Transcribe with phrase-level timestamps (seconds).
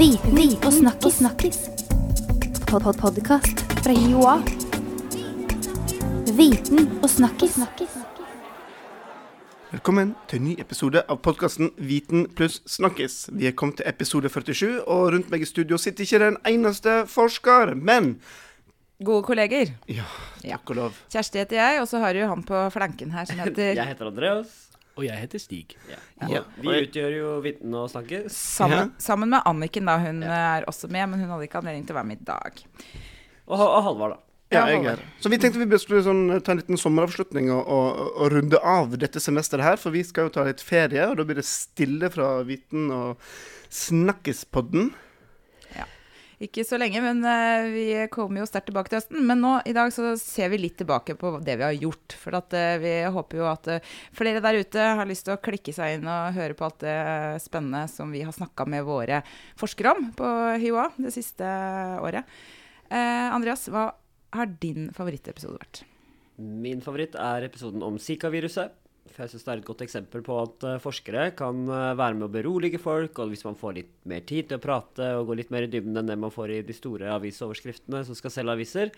[0.00, 1.14] Viten og snakkis.
[1.14, 1.58] snakkis.
[2.70, 4.36] Pod -pod Podkast fra Joa.
[6.36, 7.58] Viten og snakkis.
[9.70, 13.28] Velkommen til en ny episode av podkasten Viten pluss snakkis.
[13.32, 17.06] Vi er kommet til episode 47, og rundt meg i studio sitter ikke den eneste
[17.06, 18.20] forsker, men
[19.04, 19.66] Gode kolleger.
[19.88, 20.02] Ja,
[20.44, 20.56] Ja.
[20.56, 20.92] takk og lov.
[21.12, 24.06] Kjersti heter jeg, og så har du han på flanken her som heter Jeg heter
[24.06, 24.70] Andreas.
[25.00, 25.76] Og jeg heter Stig.
[25.88, 25.98] Ja.
[26.28, 26.40] Ja.
[26.60, 28.26] Vi utgjør jo Vitne og snakker.
[28.28, 29.96] sammen, sammen med Anniken, da.
[30.02, 32.60] Hun er også med, men hun hadde ikke anledning til å være med i dag.
[33.48, 34.26] Og, og Halvard, da.
[34.50, 34.98] Ja, jeg er.
[35.22, 38.96] Så vi tenkte vi skulle sånn, ta en liten sommeravslutning og, og, og runde av
[38.98, 42.10] dette semesteret her, for vi skal jo ta litt ferie, og da blir det stille
[42.10, 43.22] fra Viten og
[43.70, 44.90] Snakkispodden.
[46.40, 49.18] Ikke så lenge, men eh, vi kommer jo sterkt tilbake til høsten.
[49.28, 52.16] Men nå i dag så ser vi litt tilbake på det vi har gjort.
[52.16, 55.42] For at eh, vi håper jo at eh, flere der ute har lyst til å
[55.44, 56.96] klikke seg inn og høre på alt det
[57.44, 59.20] spennende som vi har snakka med våre
[59.60, 60.32] forskere om på
[60.64, 61.52] HiOA det siste
[62.00, 62.24] året.
[62.88, 63.90] Eh, Andreas, hva
[64.32, 65.84] har din favorittepisode vært?
[66.40, 68.79] Min favoritt er episoden om Zika-viruset.
[69.10, 72.16] For jeg synes det er et godt eksempel på at eh, forskere kan eh, være
[72.18, 73.18] med å berolige folk.
[73.22, 75.70] Og hvis man får litt mer tid til å prate og gå litt mer i
[75.72, 78.92] dybden enn det man får i de store avisoverskriftene som skal selge aviser,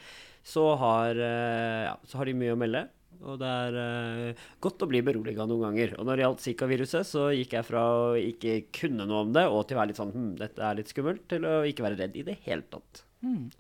[0.45, 2.85] så har, eh, ja, så har de mye å melde.
[3.23, 5.93] Og det er uh, godt å bli beroliga noen ganger.
[6.01, 9.45] Og når det gjaldt Zika-viruset, så gikk jeg fra å ikke kunne noe om det,
[9.47, 12.01] og til å være litt sånn hm, dette er litt skummelt, til å ikke være
[12.01, 13.05] redd i det hele tatt.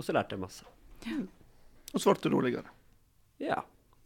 [0.00, 0.66] Og så lærte jeg masse.
[1.92, 2.75] Og så ble det roligere.
[3.44, 3.61] Ja.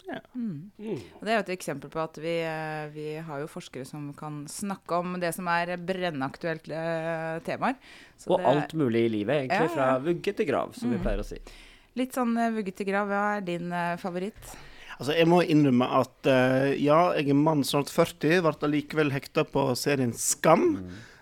[0.06, 4.12] Og det er jo et eksempel på at vi, eh, vi har jo forskere som
[4.16, 7.80] kan snakke om det som er brennaktuelle eh, temaer.
[8.18, 9.66] Så Og det alt mulig i livet, egentlig.
[9.66, 9.74] Ja, ja.
[9.74, 11.40] Fra vugge til grav, som vi pleier å si.
[11.98, 13.10] Litt sånn eh, vugge til grav.
[13.10, 14.54] Hva er din favoritt?
[14.96, 19.44] Altså, jeg må innrømme at uh, ja, jeg er mann snart 40, ble allikevel hekta
[19.44, 20.70] på serien Skam.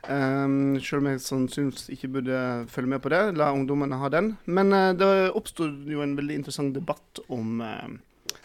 [0.05, 2.39] Um, selv om jeg sannsynligvis ikke burde
[2.71, 4.35] følge med på det, la ungdommene ha den.
[4.47, 7.97] Men uh, det oppstod jo en veldig interessant debatt om eh,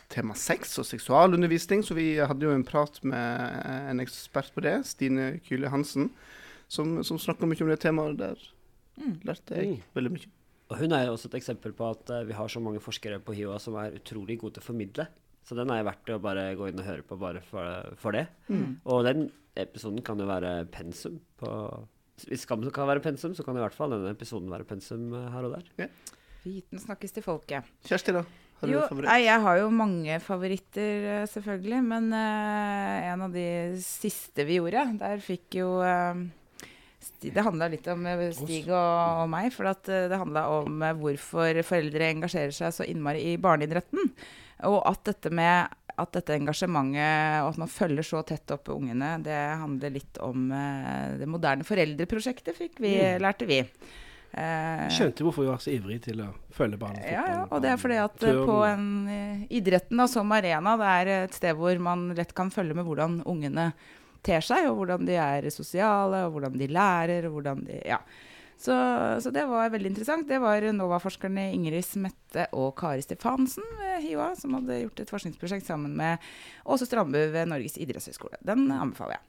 [0.10, 4.80] tema sex og seksualundervisning, så vi hadde jo en prat med en ekspert på det,
[4.90, 6.10] Stine Kyle Hansen,
[6.70, 8.18] som, som snakka mye om det temaet.
[8.18, 8.42] Der
[9.26, 9.82] lærte jeg Mm.
[9.96, 10.30] veldig mye.
[10.70, 13.18] Og hun er jo også et eksempel på at eh, vi har så mange forskere
[13.26, 15.06] på HiOA som er utrolig gode til å formidle.
[15.48, 18.28] Så den er verdt å bare gå inn og høre på bare for, for det.
[18.86, 21.50] Og den episoden kan jo være pensum på
[22.28, 25.30] Hvis Skam kan være pensum, så kan i hvert fall denne episoden være pensum eh,
[25.34, 25.90] her og der.
[26.44, 27.66] Viten snakkes til folket.
[27.88, 28.26] Kjersti, da?
[28.60, 31.80] Har Jo, nei, jeg har jo mange favoritter, eh, selvfølgelig.
[31.86, 33.46] Men uh, en av de
[33.84, 36.20] siste vi gjorde, der fikk jo uh,
[37.24, 38.04] det handla litt om
[38.36, 38.76] Stig og,
[39.24, 39.52] og meg.
[39.56, 44.12] For at det handla om hvorfor foreldre engasjerer seg så innmari i barneidretten.
[44.68, 49.18] Og at dette med at dette engasjementet og at man følger så tett opp ungene,
[49.24, 50.46] det handler litt om
[51.20, 53.60] det moderne foreldreprosjektet, fikk vi, lærte vi.
[54.32, 57.02] Eh, Skjønte hvorfor vi var så ivrige til å følge barna.
[57.02, 60.76] ja, ja, og det er fordi at eh, på en, eh, idretten da, som arena,
[60.78, 63.72] det er et sted hvor man lett kan følge med hvordan ungene
[64.26, 68.02] ter seg, og hvordan de er sosiale, og hvordan de lærer, og hvordan de Ja.
[68.60, 68.76] Så,
[69.24, 70.28] så det var veldig interessant.
[70.28, 75.64] Det var NOVA-forskerne Ingrid Smette og Kari Stefansen ved HiOA som hadde gjort et forskningsprosjekt
[75.70, 76.20] sammen med
[76.68, 78.36] Åse Strandbu ved Norges idrettshøgskole.
[78.44, 79.24] Den anbefaler jeg.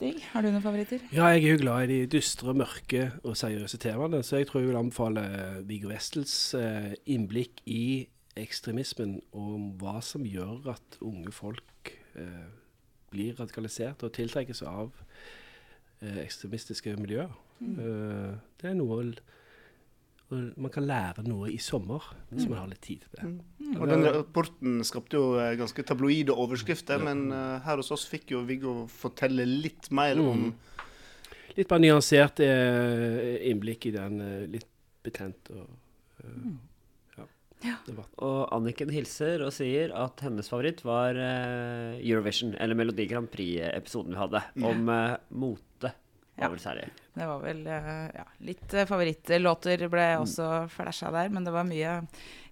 [0.00, 1.02] Stig, har du noen favoritter?
[1.12, 4.62] Ja, jeg er jo glad i de dystre, mørke og seriøse temaene, så jeg tror
[4.62, 5.24] jeg vil anbefale
[5.68, 8.06] Viggo Westels eh, innblikk i
[8.40, 12.48] ekstremismen og hva som gjør at unge folk eh,
[13.12, 14.88] blir radikalisert og tiltrekkes av
[16.00, 17.36] eh, ekstremistiske miljøer.
[17.60, 19.02] Eh, det er noe
[20.30, 23.30] og Man kan lære noe i sommer hvis man har litt tid til det.
[23.80, 28.34] Og den rapporten skapte jo eh, ganske tabloide overskrifter, men eh, her hos oss fikk
[28.36, 30.50] jo Viggo fortelle litt mer om
[31.56, 34.20] Litt mer nyansert eh, innblikk i den
[34.52, 34.68] litt
[35.02, 35.64] betent og
[36.22, 36.52] mm.
[37.16, 37.24] ja,
[37.66, 37.74] ja.
[38.22, 44.20] Og Anniken hilser og sier at hennes favoritt var Eurovision, eller Melodi Grand Prix-episoden vi
[44.22, 44.86] hadde, om
[45.42, 45.90] mote.
[46.38, 46.52] Ja.
[47.20, 51.66] Det var vel eh, ja, litt eh, favorittlåter ble også flasha der, men det var
[51.68, 51.98] mye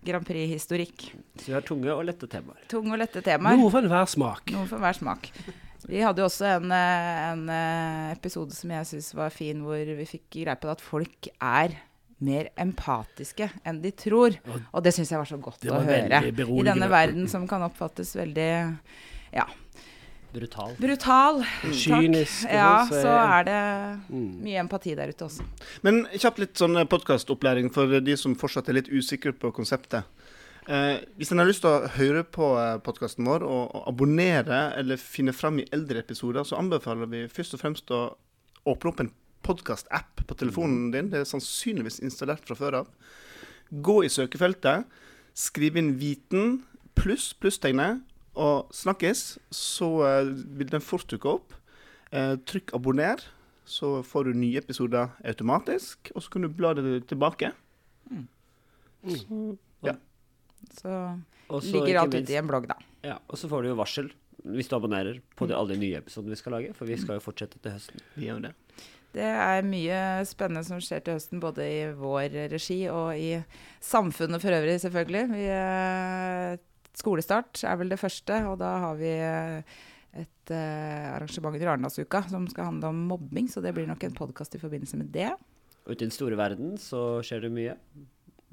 [0.04, 1.06] Grand Prix-historikk.
[1.40, 2.66] Så vi har tunge og lette temaer.
[2.69, 3.56] Tunge og lette temaer.
[3.56, 4.52] Noe for enhver smak.
[4.52, 5.31] Noe for hver smak.
[5.88, 7.46] Vi hadde jo også en, eh, en
[8.12, 11.78] episode som jeg syns var fin, hvor vi fikk greie på at folk er
[12.20, 14.37] mer empatiske enn de tror.
[14.69, 16.20] Og det syns jeg var så godt var å høre.
[16.28, 18.50] I denne verden som kan oppfattes veldig
[19.32, 19.48] ja,
[20.32, 20.75] Brutal.
[20.78, 21.42] brutal.
[21.72, 22.52] Kynisk, Takk.
[22.52, 24.42] Ja, så er- så er det Mm.
[24.42, 25.42] mye empati der ute også.
[25.82, 30.04] Men kjapt litt sånn podkastopplæring for de som fortsatt er litt usikre på konseptet.
[30.69, 34.96] Eh, hvis en har lyst til å høre på podkasten vår og, og abonnere eller
[34.96, 38.14] finne fram i eldre episoder, så anbefaler vi først og fremst å
[38.66, 39.10] åpne opp en
[39.42, 41.08] podkast-app på telefonen din.
[41.08, 42.86] Det er sannsynligvis installert fra før av.
[43.72, 44.84] Gå i søkefeltet,
[45.34, 46.60] skriv inn 'viten'
[46.94, 48.02] pluss plusstegnet
[48.38, 51.56] og 'snakkes', så eh, vil den fort dukke opp.
[52.12, 53.26] Eh, trykk 'abonner',
[53.69, 56.12] så får du nye episoder automatisk.
[56.14, 57.52] Og så kan du bla det tilbake.
[59.05, 59.94] Så ja.
[60.79, 60.94] så
[61.61, 62.79] ligger alt ute i en blogg, da.
[63.02, 64.11] Ja, og så får du jo varsel
[64.49, 67.19] hvis du abonnerer på de, alle de nye episodene vi skal lage, for vi skal
[67.19, 68.02] jo fortsette til høsten.
[68.14, 68.55] Vi gjør det.
[69.17, 73.41] Det er mye spennende som skjer til høsten, både i vår regi og i
[73.82, 75.25] samfunnet for øvrig, selvfølgelig.
[75.32, 76.58] Vi, eh,
[76.98, 79.78] skolestart er vel det første, og da har vi eh,
[80.18, 84.16] et uh, arrangement i Arendalsuka som skal handle om mobbing, så det blir nok en
[84.16, 85.30] podkast i forbindelse med det.
[85.88, 87.74] Ute i den store verden så skjer det mye.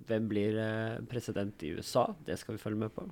[0.06, 2.06] Hvem blir eh, president i USA?
[2.28, 3.08] Det skal vi følge med på.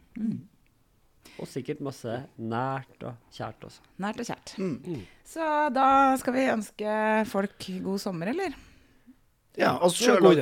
[1.41, 3.87] Og sikkert masse nært og kjært også.
[4.03, 4.53] Nært og kjært.
[4.61, 5.01] Mm.
[5.25, 5.87] Så da
[6.21, 6.99] skal vi ønske
[7.31, 8.53] folk god sommer, eller?
[9.57, 10.39] Ja, oss Det sjøl òg.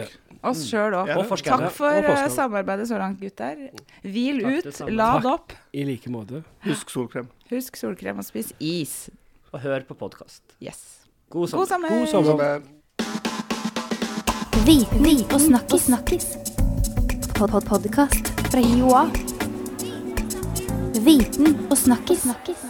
[0.48, 1.10] Oss sjøl òg.
[1.18, 1.68] Og forskerne.
[1.68, 3.68] Takk for eh, samarbeidet så langt, gutter.
[4.06, 5.34] Hvil Takk, ut, lad Takk.
[5.34, 5.56] opp.
[5.76, 6.44] I like måte.
[6.66, 7.28] Husk solkrem.
[7.52, 9.10] Husk solkrem og spis is.
[9.52, 10.44] Og hør på podkast.
[10.64, 11.04] Yes.
[11.30, 11.66] God sommer.
[11.66, 11.90] God sommer!
[11.90, 12.32] God sommer.
[12.32, 12.82] Sommer.
[14.66, 15.82] Viten og snakkis.
[15.90, 16.28] snakkis.
[17.36, 19.10] Pod -pod Podkast fra Joa.
[21.06, 22.22] Viten og snakkis.
[22.22, 22.62] snakkis.